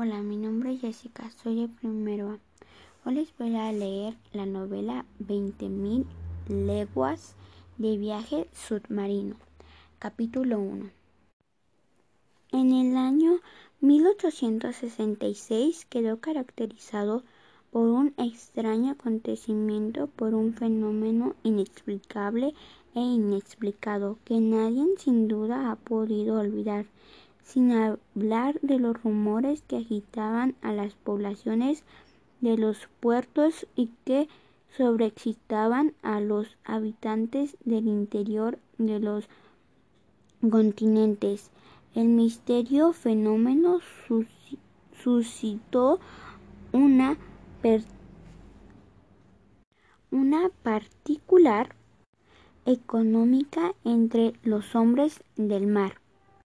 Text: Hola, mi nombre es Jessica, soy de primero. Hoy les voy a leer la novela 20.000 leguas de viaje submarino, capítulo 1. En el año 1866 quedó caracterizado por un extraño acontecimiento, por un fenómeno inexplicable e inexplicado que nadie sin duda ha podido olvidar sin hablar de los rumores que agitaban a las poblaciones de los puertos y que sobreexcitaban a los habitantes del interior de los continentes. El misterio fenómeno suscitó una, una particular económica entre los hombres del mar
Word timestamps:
Hola, 0.00 0.22
mi 0.22 0.36
nombre 0.36 0.74
es 0.74 0.80
Jessica, 0.80 1.28
soy 1.42 1.62
de 1.62 1.66
primero. 1.66 2.38
Hoy 3.04 3.14
les 3.14 3.36
voy 3.36 3.56
a 3.56 3.72
leer 3.72 4.14
la 4.32 4.46
novela 4.46 5.04
20.000 5.18 6.04
leguas 6.46 7.34
de 7.78 7.96
viaje 7.96 8.48
submarino, 8.52 9.34
capítulo 9.98 10.60
1. 10.60 10.88
En 12.52 12.72
el 12.74 12.96
año 12.96 13.40
1866 13.80 15.84
quedó 15.86 16.20
caracterizado 16.20 17.24
por 17.72 17.88
un 17.88 18.14
extraño 18.18 18.92
acontecimiento, 18.92 20.06
por 20.06 20.36
un 20.36 20.54
fenómeno 20.54 21.34
inexplicable 21.42 22.54
e 22.94 23.00
inexplicado 23.00 24.16
que 24.24 24.38
nadie 24.38 24.86
sin 24.96 25.26
duda 25.26 25.72
ha 25.72 25.76
podido 25.76 26.38
olvidar 26.38 26.86
sin 27.48 27.72
hablar 27.72 28.60
de 28.60 28.78
los 28.78 29.02
rumores 29.02 29.62
que 29.62 29.78
agitaban 29.78 30.54
a 30.60 30.70
las 30.70 30.92
poblaciones 30.92 31.82
de 32.42 32.58
los 32.58 32.88
puertos 33.00 33.66
y 33.74 33.90
que 34.04 34.28
sobreexcitaban 34.76 35.94
a 36.02 36.20
los 36.20 36.58
habitantes 36.64 37.56
del 37.64 37.88
interior 37.88 38.58
de 38.76 39.00
los 39.00 39.30
continentes. 40.50 41.50
El 41.94 42.08
misterio 42.08 42.92
fenómeno 42.92 43.78
suscitó 45.02 46.00
una, 46.72 47.16
una 50.10 50.50
particular 50.62 51.74
económica 52.66 53.74
entre 53.84 54.34
los 54.42 54.74
hombres 54.76 55.24
del 55.36 55.66
mar 55.66 55.94